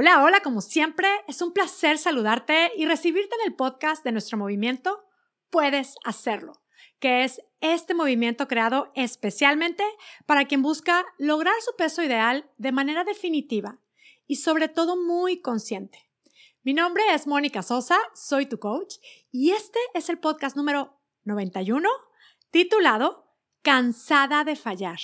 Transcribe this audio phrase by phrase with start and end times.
[0.00, 4.38] Hola, hola, como siempre, es un placer saludarte y recibirte en el podcast de nuestro
[4.38, 5.04] movimiento
[5.50, 6.52] Puedes Hacerlo,
[7.00, 9.82] que es este movimiento creado especialmente
[10.24, 13.80] para quien busca lograr su peso ideal de manera definitiva
[14.28, 16.08] y sobre todo muy consciente.
[16.62, 18.98] Mi nombre es Mónica Sosa, soy tu coach
[19.32, 21.88] y este es el podcast número 91
[22.52, 25.00] titulado Cansada de fallar.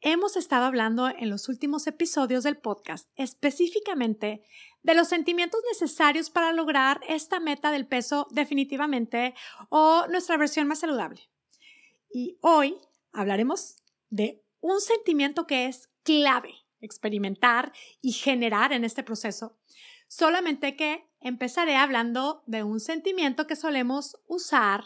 [0.00, 4.44] Hemos estado hablando en los últimos episodios del podcast específicamente
[4.84, 9.34] de los sentimientos necesarios para lograr esta meta del peso definitivamente
[9.70, 11.22] o nuestra versión más saludable.
[12.12, 12.76] Y hoy
[13.12, 19.58] hablaremos de un sentimiento que es clave experimentar y generar en este proceso,
[20.06, 24.84] solamente que empezaré hablando de un sentimiento que solemos usar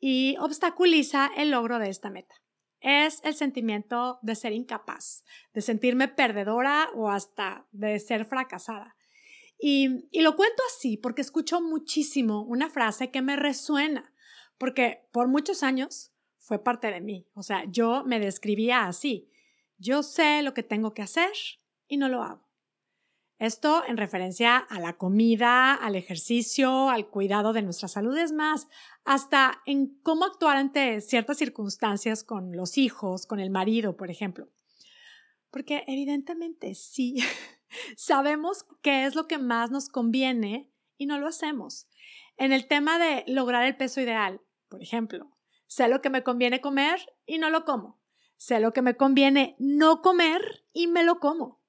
[0.00, 2.34] y obstaculiza el logro de esta meta
[2.80, 8.96] es el sentimiento de ser incapaz, de sentirme perdedora o hasta de ser fracasada.
[9.60, 14.12] Y, y, lo cuento así porque escucho muchísimo una frase que me resuena,
[14.56, 17.26] porque por muchos años fue parte de mí.
[17.34, 19.30] O sea, yo me describía así.
[19.76, 21.32] Yo sé lo que tengo que hacer
[21.88, 22.47] y no lo hago.
[23.38, 28.66] Esto en referencia a la comida, al ejercicio, al cuidado de nuestra salud, es más,
[29.04, 34.48] hasta en cómo actuar ante ciertas circunstancias con los hijos, con el marido, por ejemplo.
[35.50, 37.14] Porque evidentemente sí,
[37.96, 41.88] sabemos qué es lo que más nos conviene y no lo hacemos.
[42.36, 45.30] En el tema de lograr el peso ideal, por ejemplo,
[45.68, 48.00] sé lo que me conviene comer y no lo como.
[48.36, 51.60] Sé lo que me conviene no comer y me lo como.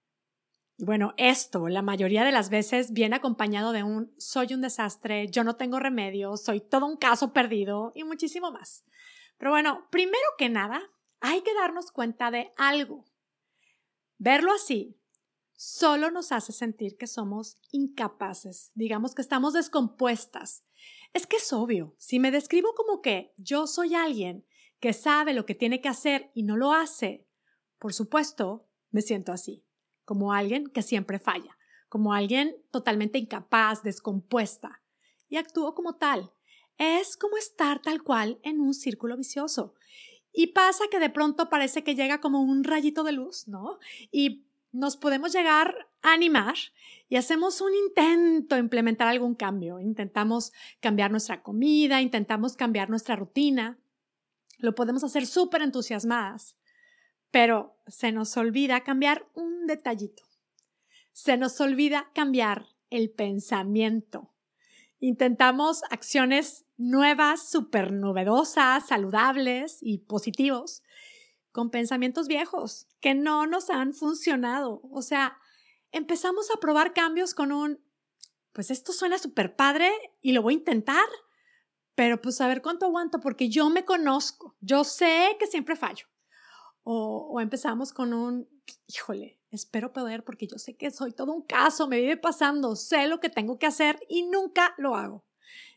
[0.81, 5.43] Bueno, esto la mayoría de las veces viene acompañado de un soy un desastre, yo
[5.43, 8.85] no tengo remedio, soy todo un caso perdido y muchísimo más.
[9.37, 10.81] Pero bueno, primero que nada,
[11.19, 13.03] hay que darnos cuenta de algo.
[14.19, 14.95] Verlo así
[15.51, 20.63] solo nos hace sentir que somos incapaces, digamos que estamos descompuestas.
[21.11, 24.45] Es que es obvio, si me describo como que yo soy alguien
[24.79, 27.27] que sabe lo que tiene que hacer y no lo hace,
[27.79, 29.65] por supuesto, me siento así
[30.09, 31.55] como alguien que siempre falla,
[31.87, 34.81] como alguien totalmente incapaz, descompuesta,
[35.29, 36.31] y actúo como tal.
[36.79, 39.75] Es como estar tal cual en un círculo vicioso.
[40.33, 43.77] Y pasa que de pronto parece que llega como un rayito de luz, ¿no?
[44.11, 46.55] Y nos podemos llegar a animar
[47.07, 49.79] y hacemos un intento de implementar algún cambio.
[49.79, 53.77] Intentamos cambiar nuestra comida, intentamos cambiar nuestra rutina.
[54.57, 56.55] Lo podemos hacer súper entusiasmadas
[57.31, 60.23] pero se nos olvida cambiar un detallito.
[61.11, 64.33] Se nos olvida cambiar el pensamiento.
[64.99, 70.83] Intentamos acciones nuevas, súper novedosas, saludables y positivos,
[71.51, 74.81] con pensamientos viejos que no nos han funcionado.
[74.91, 75.37] O sea,
[75.91, 77.79] empezamos a probar cambios con un,
[78.51, 79.91] pues esto suena súper padre
[80.21, 81.07] y lo voy a intentar,
[81.95, 86.07] pero pues a ver cuánto aguanto porque yo me conozco, yo sé que siempre fallo.
[86.91, 88.49] O, empezamos con un,
[88.87, 93.07] híjole, espero poder porque yo sé que soy todo un caso, me vive pasando, sé
[93.07, 95.23] lo que tengo que hacer y nunca lo hago.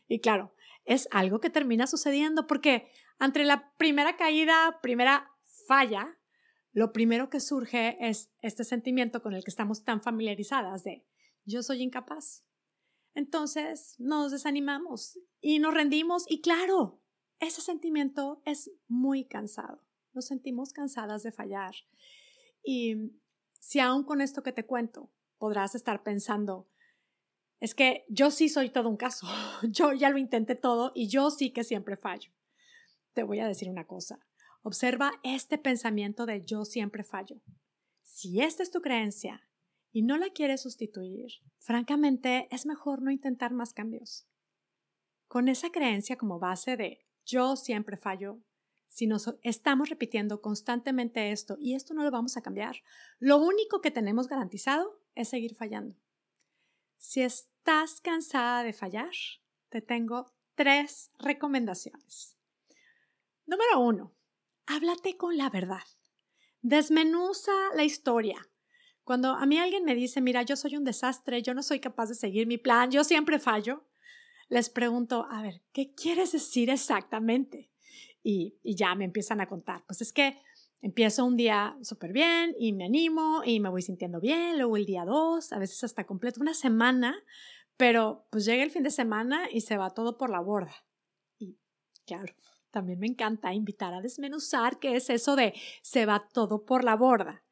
[0.07, 5.31] Y claro, es algo que termina sucediendo porque ante la primera caída, primera
[5.67, 6.17] falla,
[6.71, 11.05] lo primero que surge es este sentimiento con el que estamos tan familiarizadas de
[11.45, 12.43] yo soy incapaz.
[13.13, 17.03] Entonces nos desanimamos y nos rendimos y claro,
[17.37, 21.75] ese sentimiento es muy cansado nos sentimos cansadas de fallar.
[22.63, 22.95] Y
[23.59, 26.67] si aún con esto que te cuento podrás estar pensando,
[27.59, 29.27] es que yo sí soy todo un caso,
[29.63, 32.31] yo ya lo intenté todo y yo sí que siempre fallo.
[33.13, 34.19] Te voy a decir una cosa,
[34.63, 37.41] observa este pensamiento de yo siempre fallo.
[38.01, 39.47] Si esta es tu creencia
[39.91, 44.27] y no la quieres sustituir, francamente es mejor no intentar más cambios.
[45.27, 48.41] Con esa creencia como base de yo siempre fallo,
[48.93, 52.83] si nos estamos repitiendo constantemente esto y esto no lo vamos a cambiar,
[53.17, 55.95] lo único que tenemos garantizado es seguir fallando.
[56.97, 59.09] Si estás cansada de fallar,
[59.69, 62.37] te tengo tres recomendaciones.
[63.47, 64.13] Número uno,
[64.67, 65.83] háblate con la verdad.
[66.61, 68.47] Desmenuza la historia.
[69.03, 72.09] Cuando a mí alguien me dice, mira, yo soy un desastre, yo no soy capaz
[72.09, 73.87] de seguir mi plan, yo siempre fallo,
[74.49, 77.72] les pregunto, a ver, ¿qué quieres decir exactamente?
[78.23, 79.83] Y, ya me empiezan a contar.
[79.85, 80.39] Pues es que
[80.81, 84.85] empiezo un día súper bien y me animo y me voy sintiendo bien, luego el
[84.85, 87.15] día dos, a veces hasta completo una semana,
[87.77, 90.73] pero pues llega el fin de semana y se va todo por la borda.
[91.37, 91.57] Y
[92.05, 92.33] claro,
[92.71, 96.95] también me encanta invitar a desmenuzar qué es eso de se va todo por la
[96.95, 97.43] borda.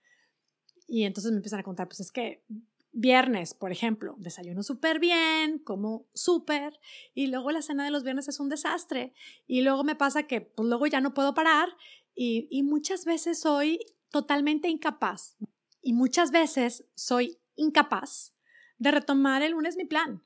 [0.87, 2.43] Y entonces me empiezan a contar, pues es que
[2.91, 6.79] viernes, por ejemplo, desayuno súper bien, como súper,
[7.13, 9.13] y luego la cena de los viernes es un desastre.
[9.47, 11.69] Y luego me pasa que pues, luego ya no puedo parar
[12.13, 13.79] y, y muchas veces soy
[14.09, 15.37] totalmente incapaz.
[15.81, 18.35] Y muchas veces soy incapaz
[18.77, 20.23] de retomar el lunes mi plan.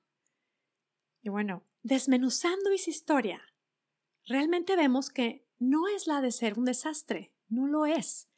[1.21, 3.41] Y bueno, desmenuzando esa historia,
[4.25, 8.29] realmente vemos que no es la de ser un desastre, no lo es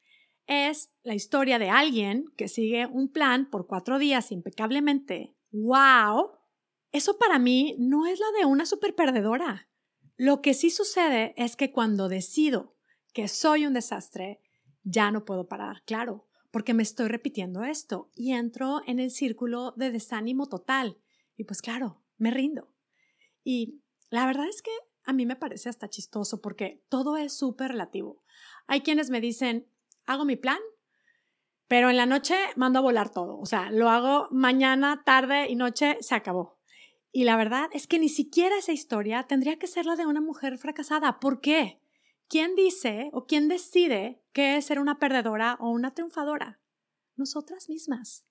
[0.47, 5.35] es la historia de alguien que sigue un plan por cuatro días impecablemente.
[5.51, 6.31] ¡Wow!
[6.91, 9.69] Eso para mí no es la de una super perdedora.
[10.15, 12.75] Lo que sí sucede es que cuando decido
[13.13, 14.41] que soy un desastre,
[14.83, 19.73] ya no puedo parar, claro, porque me estoy repitiendo esto y entro en el círculo
[19.75, 20.97] de desánimo total.
[21.35, 22.73] Y pues claro, me rindo.
[23.43, 24.71] Y la verdad es que
[25.03, 28.23] a mí me parece hasta chistoso porque todo es súper relativo.
[28.65, 29.67] Hay quienes me dicen,
[30.07, 30.59] hago mi plan,
[31.67, 33.37] pero en la noche mando a volar todo.
[33.39, 36.57] O sea, lo hago mañana, tarde y noche, se acabó.
[37.11, 40.21] Y la verdad es que ni siquiera esa historia tendría que ser la de una
[40.21, 41.19] mujer fracasada.
[41.19, 41.81] ¿Por qué?
[42.29, 46.59] ¿Quién dice o quién decide qué es ser una perdedora o una triunfadora?
[47.15, 48.25] Nosotras mismas.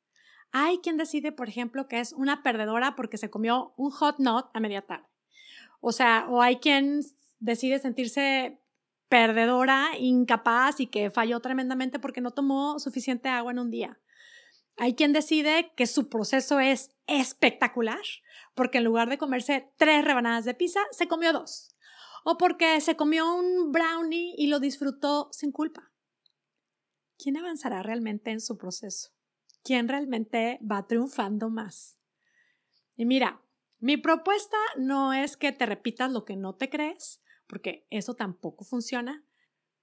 [0.53, 4.47] Hay quien decide, por ejemplo, que es una perdedora porque se comió un hot nut
[4.55, 5.09] a media tarde.
[5.81, 7.01] O sea, o hay quien
[7.39, 8.61] decide sentirse
[9.17, 13.99] perdedora, incapaz y que falló tremendamente porque no tomó suficiente agua en un día.
[14.77, 18.03] Hay quien decide que su proceso es espectacular
[18.55, 21.75] porque en lugar de comerse tres rebanadas de pizza, se comió dos.
[22.25, 25.91] O porque se comió un brownie y lo disfrutó sin culpa.
[27.17, 29.13] ¿Quién avanzará realmente en su proceso?
[29.65, 31.99] ¿Quién realmente va triunfando más?
[32.97, 33.41] Y mira,
[33.79, 38.65] mi propuesta no es que te repitas lo que no te crees, porque eso tampoco
[38.65, 39.25] funciona.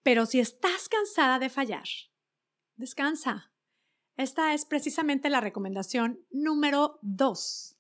[0.04, 1.88] Pero si estás cansada de fallar,
[2.76, 3.54] descansa.
[4.16, 7.78] Esta es precisamente la recomendación número dos.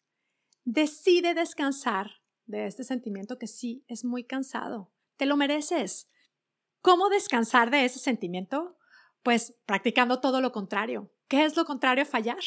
[0.63, 4.91] Decide descansar de este sentimiento que sí es muy cansado.
[5.17, 6.09] Te lo mereces.
[6.81, 8.77] ¿Cómo descansar de ese sentimiento?
[9.21, 11.13] Pues practicando todo lo contrario.
[11.27, 12.43] ¿Qué es lo contrario a fallar?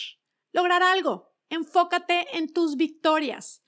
[0.52, 1.32] Lograr algo.
[1.48, 3.62] Enfócate en tus victorias.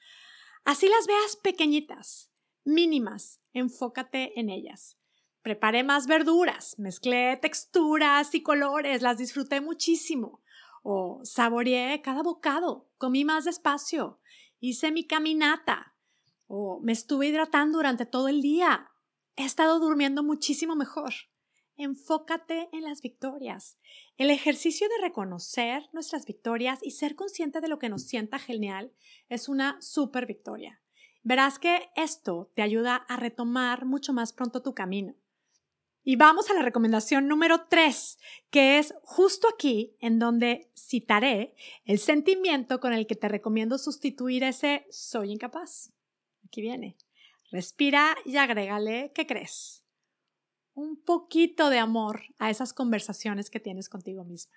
[0.64, 2.31] Así las veas pequeñitas,
[2.64, 4.99] mínimas, enfócate en ellas.
[5.43, 10.43] Preparé más verduras, mezclé texturas y colores, las disfruté muchísimo.
[10.83, 14.21] O saboreé cada bocado, comí más despacio,
[14.61, 15.95] hice mi caminata.
[16.47, 18.91] O me estuve hidratando durante todo el día.
[19.37, 21.13] He estado durmiendo muchísimo mejor.
[21.77, 23.79] Enfócate en las victorias.
[24.17, 28.93] El ejercicio de reconocer nuestras victorias y ser consciente de lo que nos sienta genial
[29.29, 30.83] es una super victoria.
[31.23, 35.15] Verás que esto te ayuda a retomar mucho más pronto tu camino.
[36.05, 38.19] Y vamos a la recomendación número 3,
[38.50, 41.55] que es justo aquí en donde citaré
[41.85, 45.93] el sentimiento con el que te recomiendo sustituir ese soy incapaz.
[46.47, 46.97] Aquí viene.
[47.50, 49.85] Respira y agrégale, ¿qué crees?
[50.73, 54.55] Un poquito de amor a esas conversaciones que tienes contigo misma.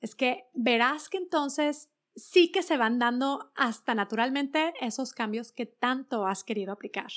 [0.00, 5.66] Es que verás que entonces sí que se van dando hasta naturalmente esos cambios que
[5.66, 7.10] tanto has querido aplicar.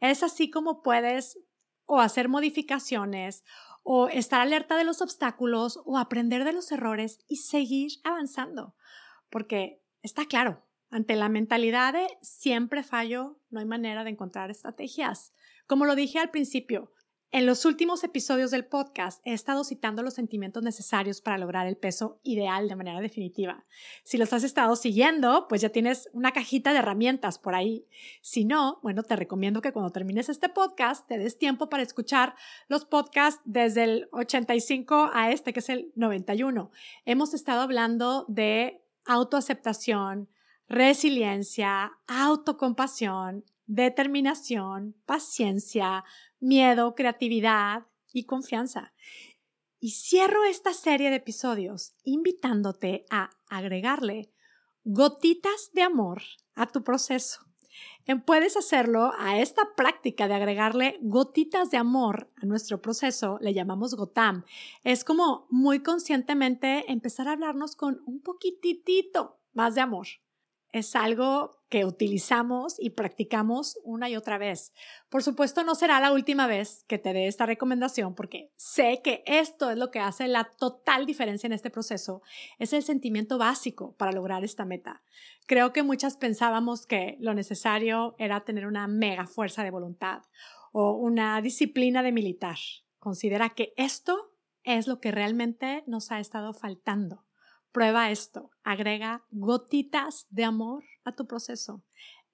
[0.00, 1.38] Es así como puedes
[1.84, 3.44] o hacer modificaciones
[3.82, 8.74] o estar alerta de los obstáculos o aprender de los errores y seguir avanzando.
[9.28, 15.32] Porque está claro, ante la mentalidad de siempre fallo, no hay manera de encontrar estrategias.
[15.66, 16.92] Como lo dije al principio,
[17.32, 21.78] en los últimos episodios del podcast he estado citando los sentimientos necesarios para lograr el
[21.78, 23.64] peso ideal de manera definitiva.
[24.04, 27.86] Si los has estado siguiendo, pues ya tienes una cajita de herramientas por ahí.
[28.20, 32.34] Si no, bueno, te recomiendo que cuando termines este podcast te des tiempo para escuchar
[32.68, 36.70] los podcasts desde el 85 a este, que es el 91.
[37.06, 40.28] Hemos estado hablando de autoaceptación,
[40.68, 46.04] resiliencia, autocompasión, determinación, paciencia,
[46.40, 48.92] miedo, creatividad y confianza.
[49.80, 54.30] Y cierro esta serie de episodios invitándote a agregarle
[54.84, 56.22] gotitas de amor
[56.54, 57.40] a tu proceso.
[58.26, 63.94] Puedes hacerlo a esta práctica de agregarle gotitas de amor a nuestro proceso, le llamamos
[63.94, 64.44] GOTAM.
[64.84, 70.08] Es como muy conscientemente empezar a hablarnos con un poquitito más de amor
[70.72, 74.74] es algo que utilizamos y practicamos una y otra vez.
[75.08, 79.24] Por supuesto, no será la última vez que te dé esta recomendación porque sé que
[79.24, 82.20] esto es lo que hace la total diferencia en este proceso.
[82.58, 85.02] Es el sentimiento básico para lograr esta meta.
[85.46, 90.24] Creo que muchas pensábamos que lo necesario era tener una mega fuerza de voluntad
[90.72, 92.58] o una disciplina de militar.
[92.98, 97.24] Considera que esto es lo que realmente nos ha estado faltando
[97.72, 101.82] Prueba esto, agrega gotitas de amor a tu proceso.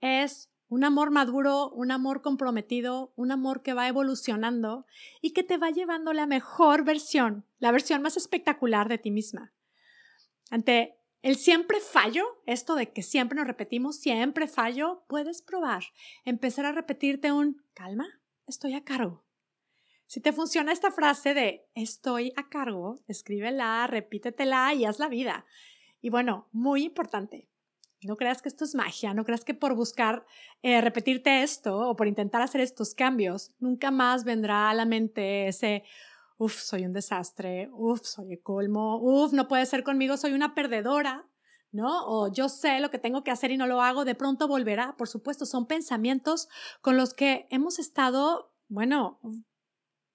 [0.01, 4.85] Es un amor maduro, un amor comprometido, un amor que va evolucionando
[5.23, 9.53] y que te va llevando la mejor versión, la versión más espectacular de ti misma.
[10.51, 15.85] Ante el siempre fallo, esto de que siempre nos repetimos, siempre fallo, puedes probar,
[16.25, 18.07] empezar a repetirte un calma,
[18.47, 19.28] estoy a cargo.
[20.09, 25.45] Si te funciona esta frase de estoy a cargo, escríbela, repítetela y haz la vida.
[26.01, 27.47] Y bueno, muy importante,
[28.01, 30.25] no creas que esto es magia, no creas que por buscar
[30.63, 35.47] eh, repetirte esto o por intentar hacer estos cambios, nunca más vendrá a la mente
[35.47, 35.85] ese,
[36.39, 40.55] uff, soy un desastre, uff, soy el colmo, uff, no puede ser conmigo, soy una
[40.55, 41.29] perdedora,
[41.71, 42.07] ¿no?
[42.07, 44.97] O yo sé lo que tengo que hacer y no lo hago, de pronto volverá.
[44.97, 46.49] Por supuesto, son pensamientos
[46.81, 49.21] con los que hemos estado, bueno,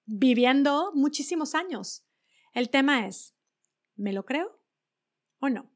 [0.06, 2.04] viviendo muchísimos años.
[2.52, 3.34] El tema es,
[3.96, 4.60] ¿me lo creo
[5.40, 5.70] o no?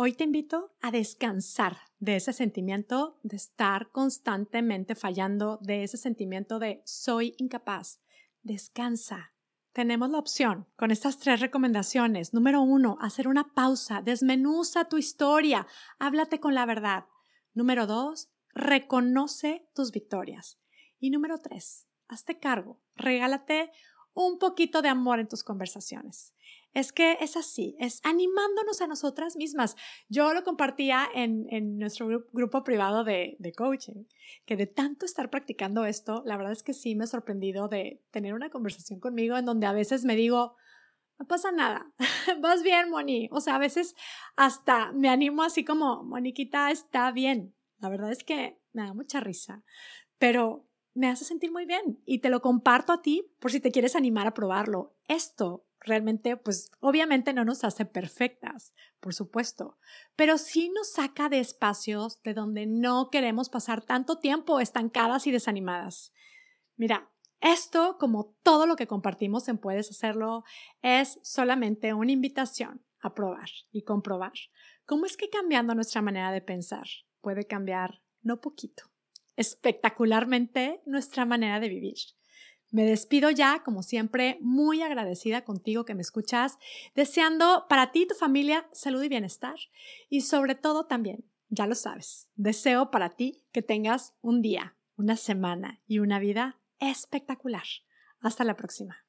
[0.00, 6.60] Hoy te invito a descansar de ese sentimiento de estar constantemente fallando, de ese sentimiento
[6.60, 8.00] de soy incapaz.
[8.42, 9.32] Descansa.
[9.72, 12.32] Tenemos la opción con estas tres recomendaciones.
[12.32, 15.66] Número uno, hacer una pausa, desmenuza tu historia,
[15.98, 17.06] háblate con la verdad.
[17.52, 20.60] Número dos, reconoce tus victorias.
[21.00, 23.70] Y número tres, hazte cargo, regálate
[24.14, 26.34] un poquito de amor en tus conversaciones
[26.74, 29.76] es que es así, es animándonos a nosotras mismas.
[30.08, 34.04] Yo lo compartía en, nuestro grupo privado de, de, coaching,
[34.44, 38.02] que de tanto estar practicando esto, la verdad es que sí me he sorprendido de
[38.10, 40.56] tener una conversación conmigo en donde a veces me digo,
[41.18, 41.90] no pasa nada,
[42.40, 43.28] vas bien, Moni.
[43.32, 43.96] O sea, a veces
[44.36, 47.54] hasta me animo así como, Moniquita está bien.
[47.80, 49.62] La verdad es que me da mucha risa,
[50.18, 50.67] pero
[50.98, 53.94] me hace sentir muy bien y te lo comparto a ti por si te quieres
[53.94, 54.96] animar a probarlo.
[55.06, 59.78] Esto realmente, pues obviamente no nos hace perfectas, por supuesto,
[60.16, 65.30] pero sí nos saca de espacios de donde no queremos pasar tanto tiempo estancadas y
[65.30, 66.12] desanimadas.
[66.76, 67.08] Mira,
[67.40, 70.42] esto, como todo lo que compartimos en Puedes Hacerlo,
[70.82, 74.32] es solamente una invitación a probar y comprobar
[74.84, 76.88] cómo es que cambiando nuestra manera de pensar
[77.20, 78.90] puede cambiar, no poquito,
[79.38, 81.96] espectacularmente nuestra manera de vivir.
[82.70, 86.58] Me despido ya, como siempre, muy agradecida contigo que me escuchas,
[86.94, 89.56] deseando para ti y tu familia salud y bienestar.
[90.10, 95.16] Y sobre todo también, ya lo sabes, deseo para ti que tengas un día, una
[95.16, 97.64] semana y una vida espectacular.
[98.20, 99.04] Hasta la próxima.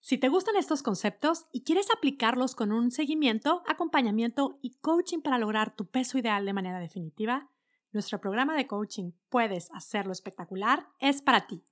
[0.00, 5.38] Si te gustan estos conceptos y quieres aplicarlos con un seguimiento, acompañamiento y coaching para
[5.38, 7.50] lograr tu peso ideal de manera definitiva,
[7.94, 11.64] nuestro programa de coaching Puedes hacerlo espectacular es para ti.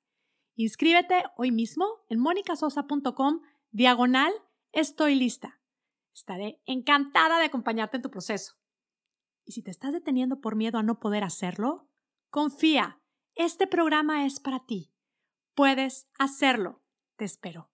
[0.55, 4.33] Inscríbete hoy mismo en monicasosa.com diagonal
[4.73, 5.61] estoy lista.
[6.15, 8.55] Estaré encantada de acompañarte en tu proceso.
[9.45, 11.89] Y si te estás deteniendo por miedo a no poder hacerlo,
[12.31, 13.01] confía,
[13.35, 14.93] este programa es para ti.
[15.55, 16.83] Puedes hacerlo.
[17.17, 17.72] Te espero.